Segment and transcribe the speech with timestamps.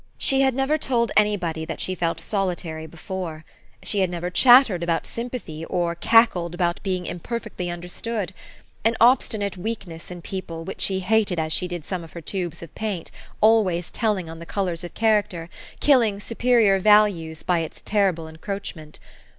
[0.17, 3.45] She had never told anybody that she felt solitary before;
[3.83, 8.33] she had never chattered about sympathy, or cackled about being imperfectly understood;
[8.83, 12.63] an obstinate weakness in people, which she hated as she did some of her tubes
[12.63, 13.11] of paint,
[13.41, 18.97] always telling on the colors of character, killing superior values by its terrible encroachment.